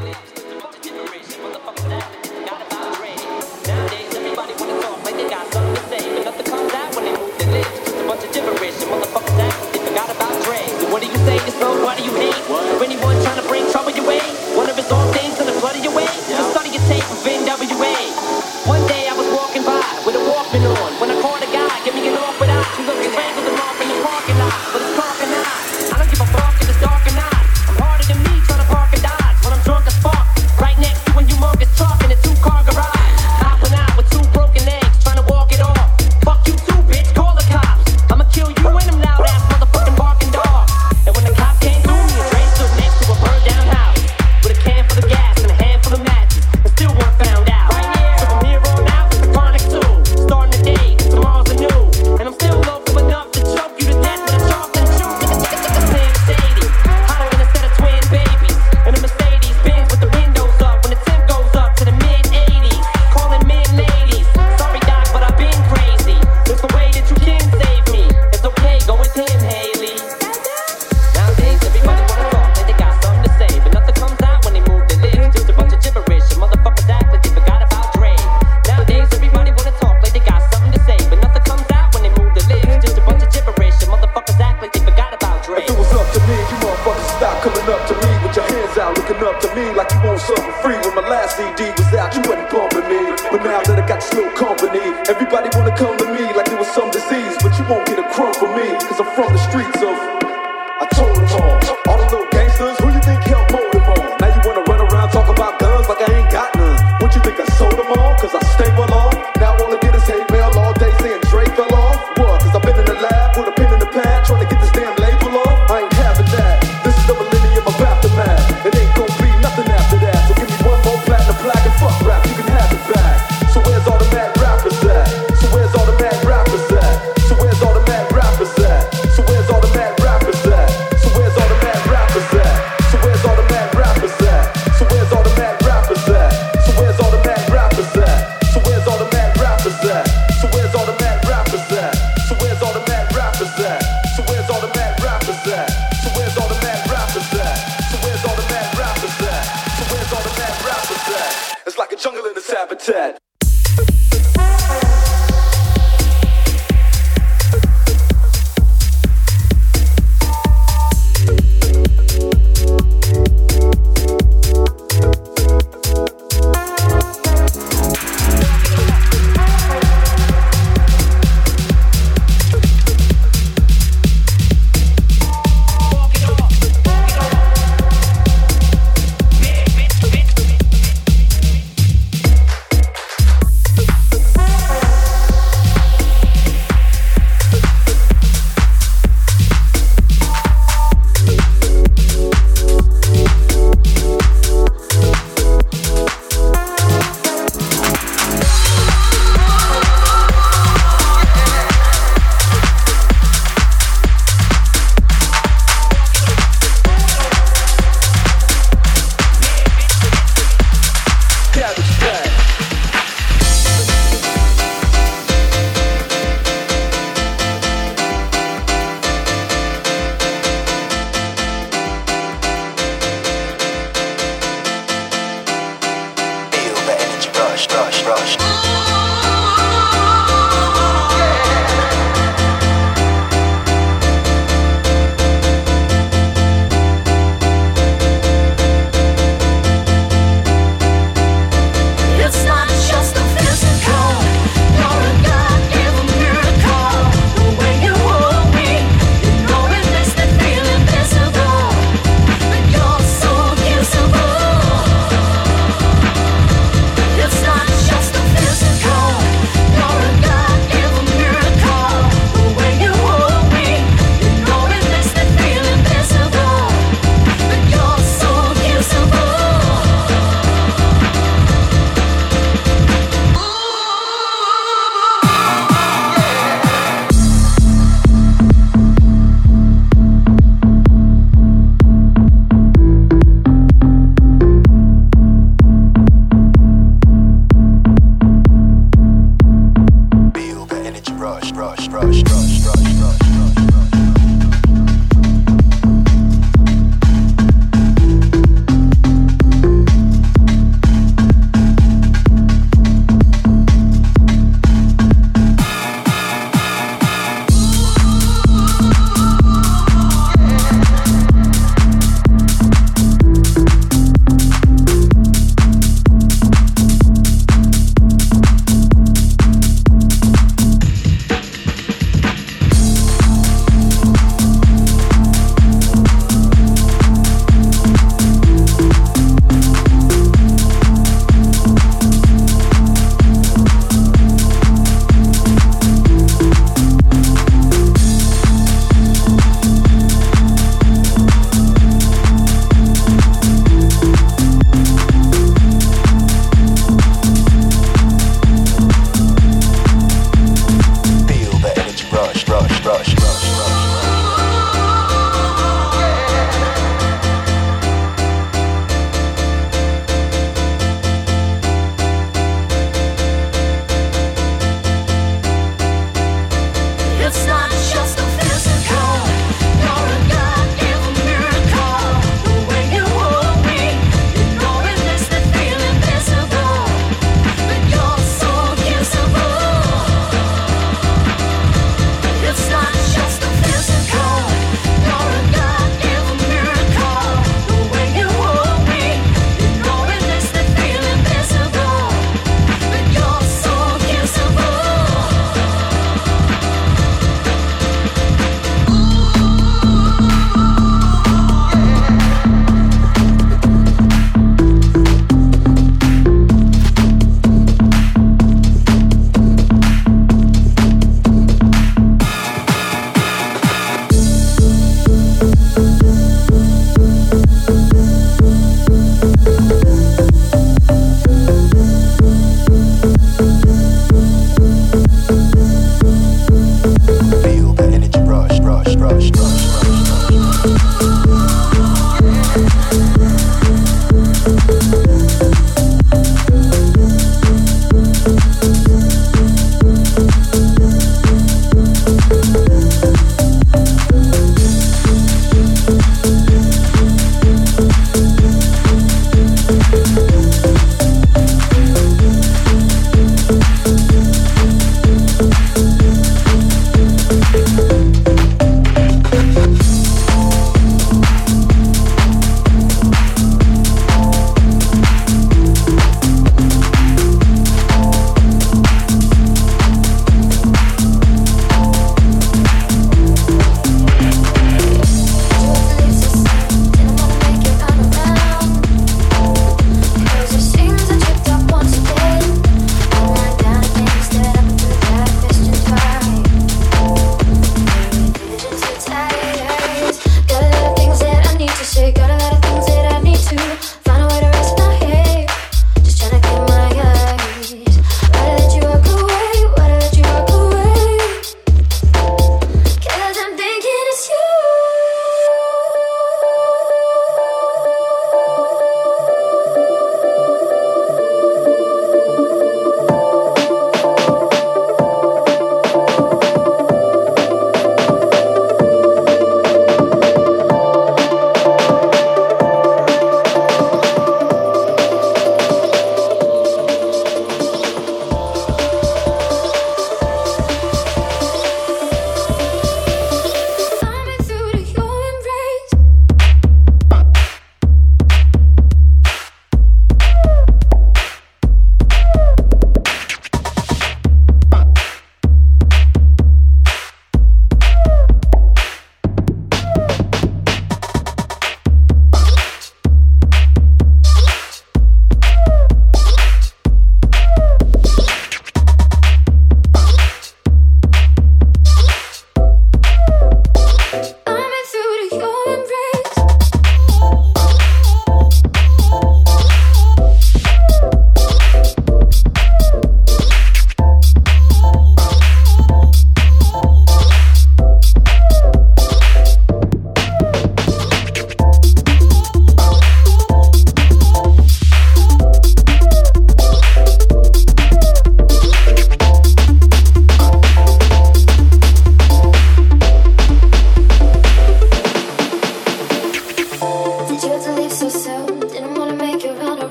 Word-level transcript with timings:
sweet. 0.00 0.29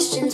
You 0.00 0.30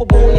Super 0.00 0.16
Bowl 0.16 0.29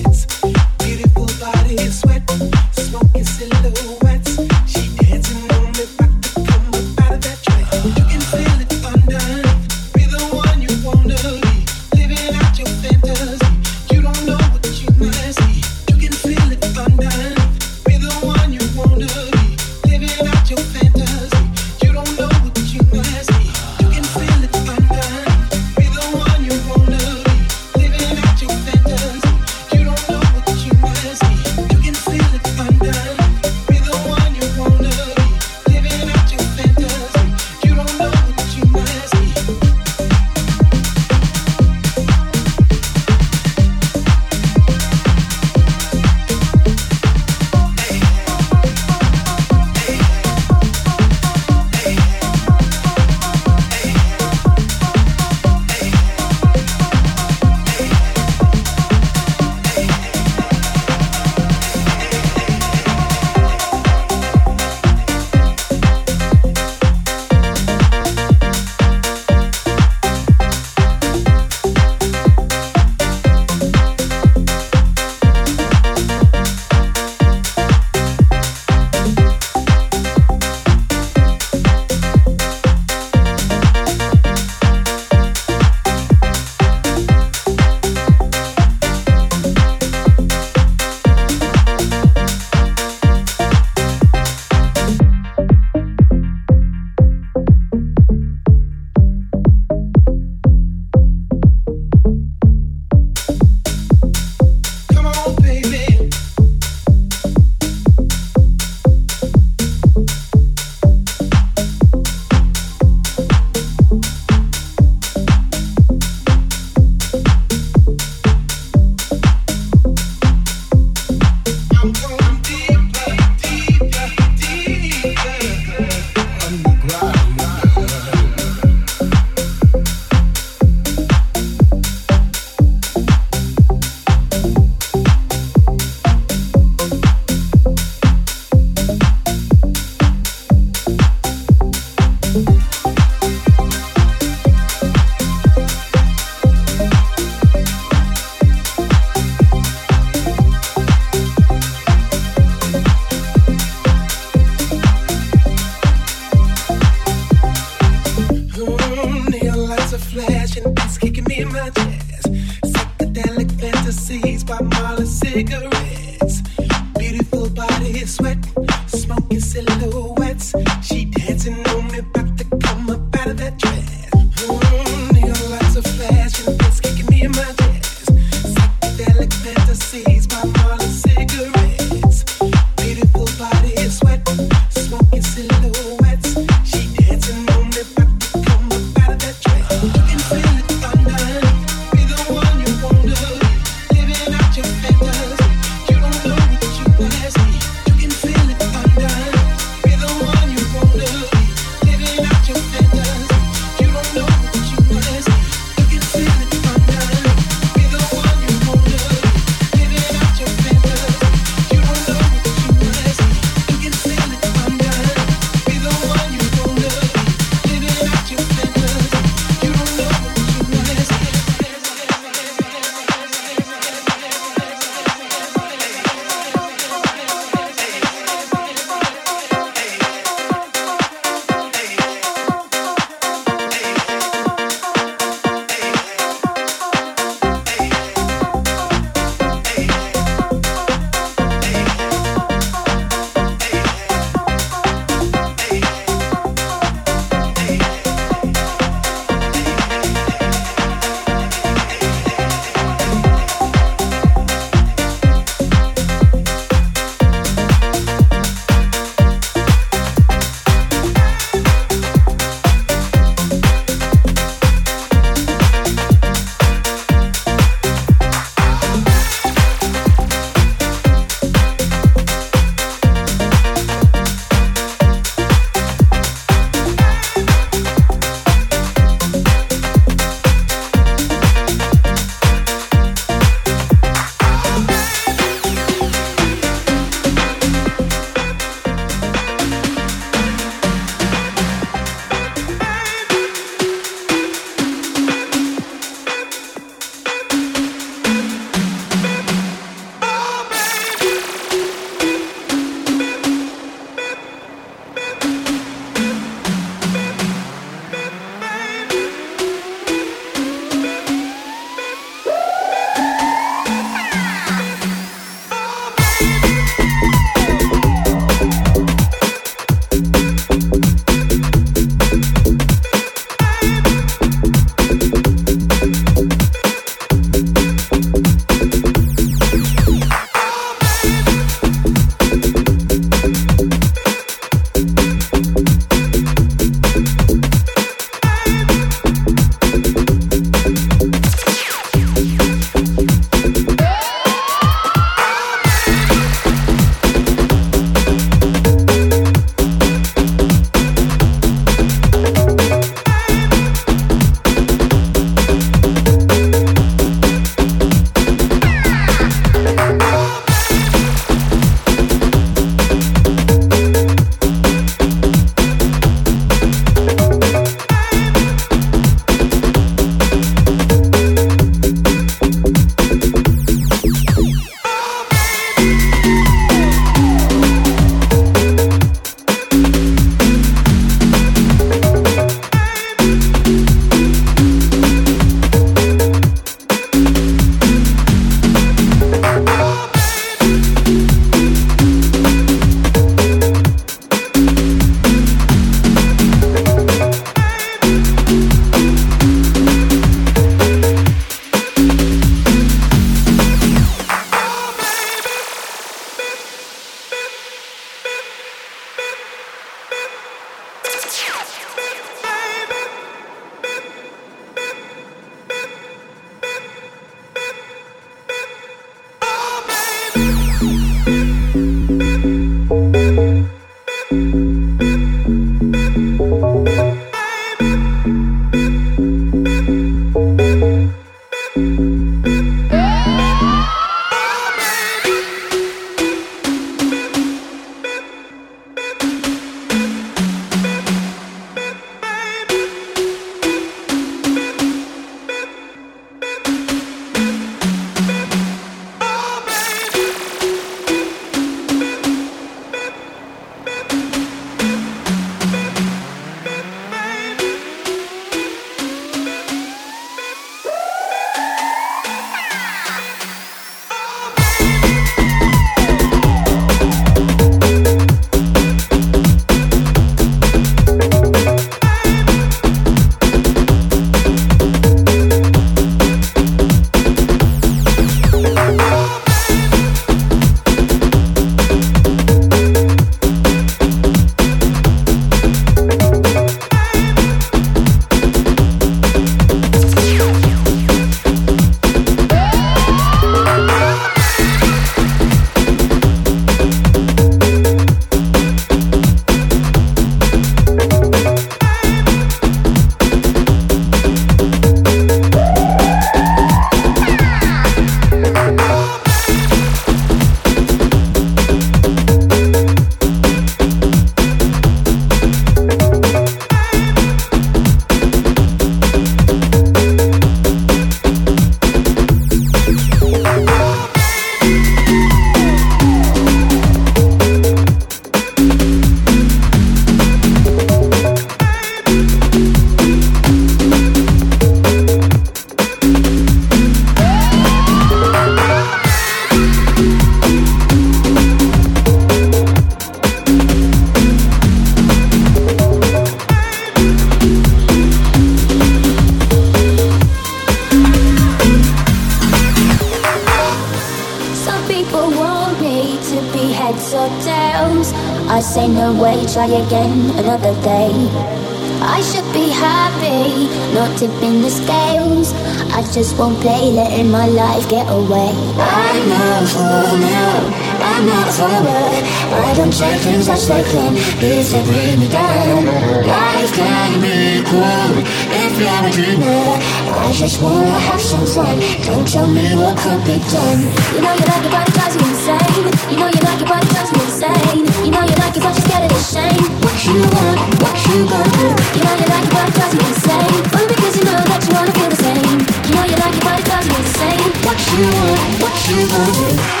just 566.40 566.56
won't 566.56 566.80
play, 566.80 567.12
letting 567.12 567.50
my 567.50 567.66
life 567.66 568.08
get 568.08 568.24
away. 568.32 568.72
I'm 568.96 569.44
not 569.52 569.84
for 569.92 570.24
now, 570.40 570.88
I'm 571.20 571.44
not 571.44 571.68
forward. 571.68 572.44
I 572.88 572.94
don't 572.96 573.12
take 573.12 573.42
things 573.44 573.68
as 573.68 573.84
they 573.86 574.00
come, 574.08 574.36
if 574.40 574.88
they 574.88 575.02
bring 575.04 575.36
me 575.36 575.48
down. 575.52 576.06
Life 576.48 576.92
can 576.96 577.30
be 577.44 577.84
cool 577.84 578.32
if 578.72 578.92
you're 578.96 579.20
a 579.20 579.30
dreamer. 579.36 579.84
I 580.32 580.48
just 580.56 580.80
wanna 580.80 581.12
have 581.28 581.42
some 581.42 581.66
fun. 581.66 582.00
Don't 582.24 582.48
tell 582.48 582.66
me 582.66 582.88
what 582.96 583.20
could 583.20 583.44
be 583.44 583.60
done. 583.68 584.00
You 584.32 584.40
know 584.40 584.54
you 584.56 584.64
like 584.64 584.84
it, 584.88 584.92
but 584.96 585.04
it 585.08 585.12
drives 585.12 585.36
you 585.36 585.44
insane. 585.44 586.08
You 586.32 586.36
know 586.40 586.48
you 586.56 586.62
like 586.64 586.80
it, 586.80 586.88
but 586.88 587.04
it 587.04 587.10
drives 587.12 587.32
me 587.36 587.40
insane. 587.44 588.00
You 588.24 588.32
know 588.32 588.44
you 588.48 588.56
like 588.64 588.76
it, 588.78 588.80
but 588.80 588.96
you're 588.96 589.04
scared 589.04 589.28
of 589.28 589.32
the 589.36 589.42
shame. 589.44 589.84
What 590.00 590.16
you 590.24 590.40
want, 590.56 590.80
what 591.04 591.16
you 591.20 591.36
gonna 591.52 591.68
do? 591.76 591.88
You 592.16 592.22
know 592.24 592.34
you 592.40 592.48
like 592.48 592.64
it, 592.64 592.72
but 592.72 592.88
it 592.88 592.94
drives 592.96 593.14
me 593.20 593.24
insane. 593.28 593.76
Only 593.92 594.08
because 594.08 594.34
you 594.40 594.44
know 594.48 594.56
that 594.72 594.80
you 594.88 594.92
wanna 594.96 595.12
feel 595.12 595.28
the 595.28 595.36
same. 595.36 595.89
Know 596.14 596.24
you 596.24 596.36
like 596.36 596.56
it, 596.56 596.64
but 596.64 596.80
it 596.80 596.84
drives 596.86 597.08
me 597.08 597.16
insane. 597.16 597.72
What 597.86 597.98
you 598.10 598.26
want, 598.46 598.82
what 598.82 598.96
you 599.08 599.18
gonna? 599.32 600.00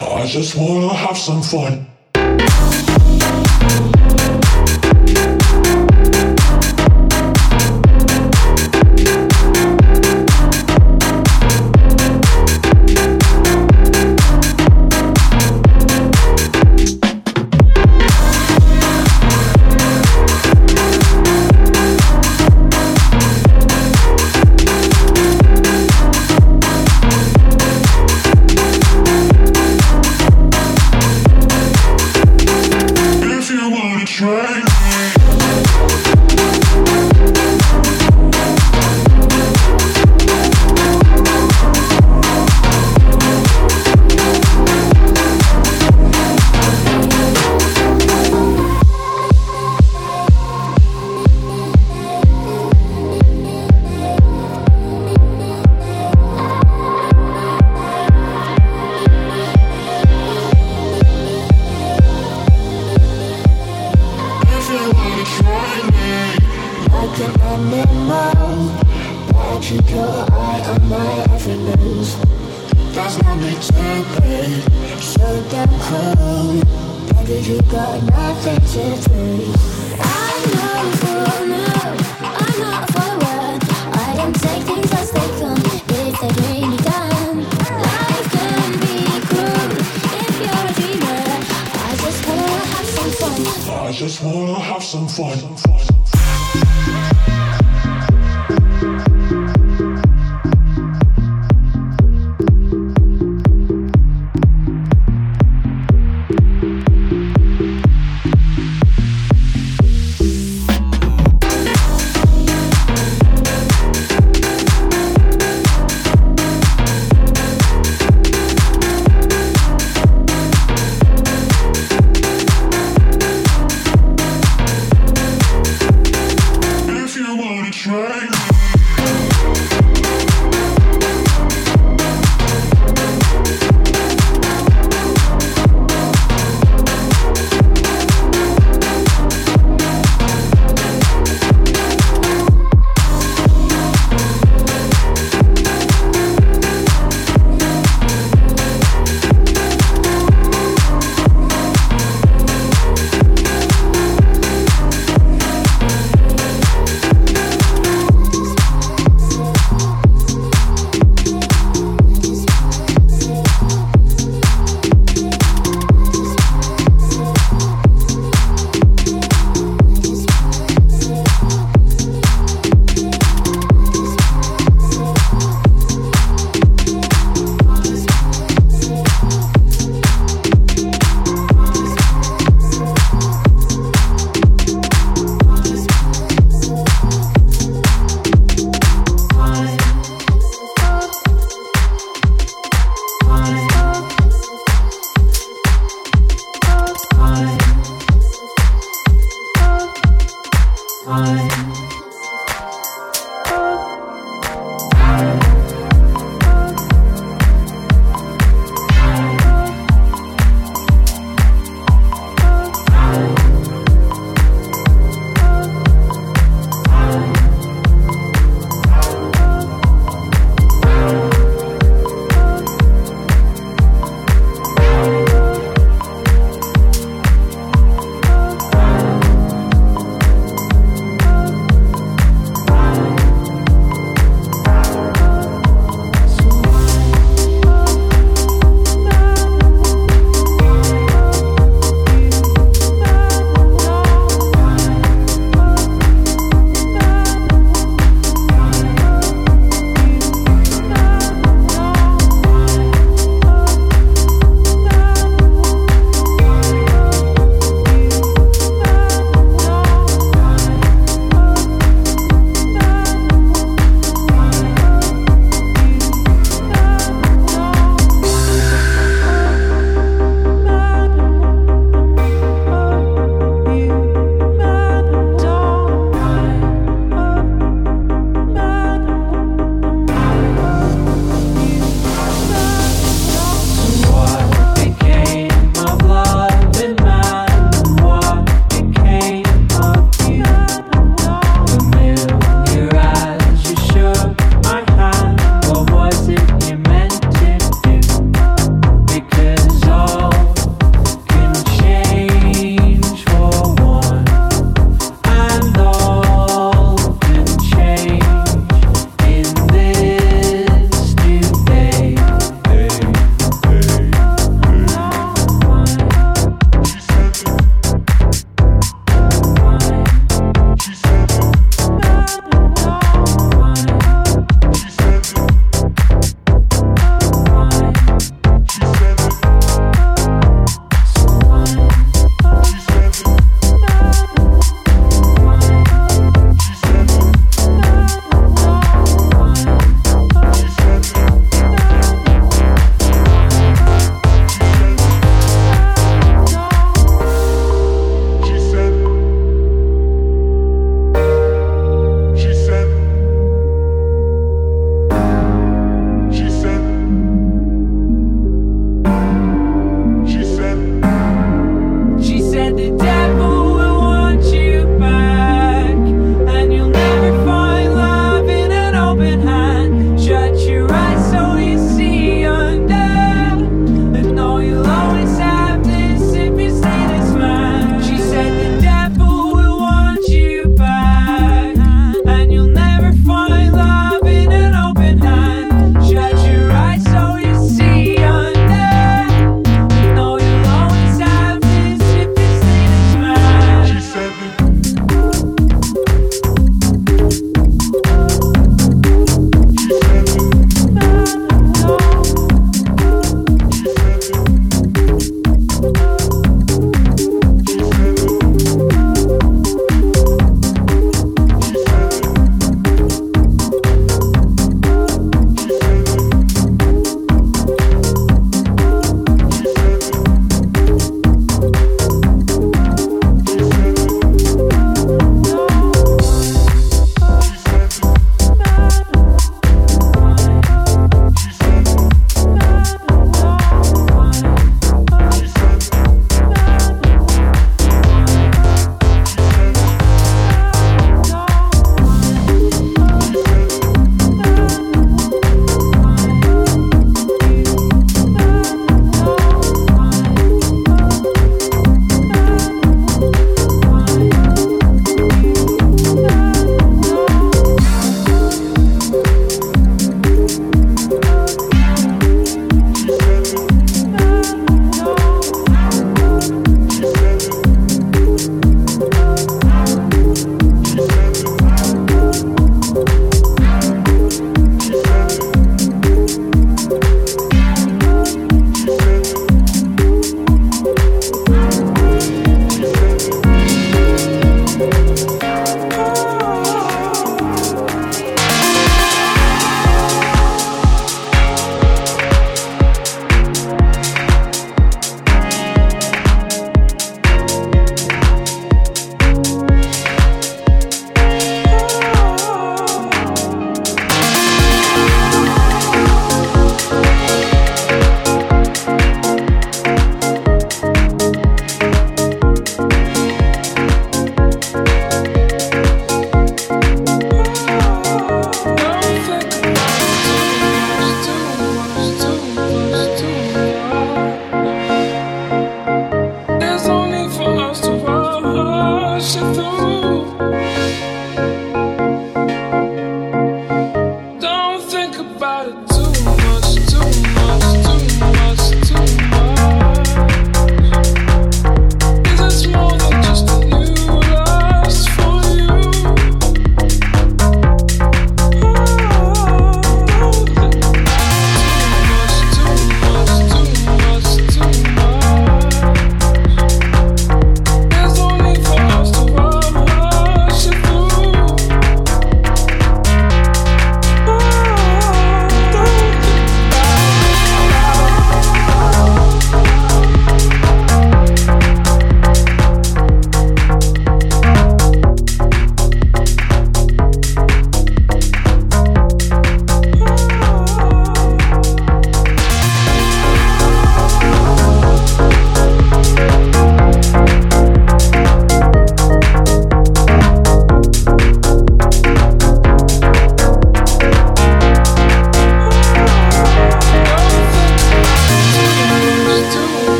I 0.00 0.26
just 0.26 0.56
wanna 0.56 0.94
have 0.94 1.18
some 1.18 1.42
fun. 1.42 1.86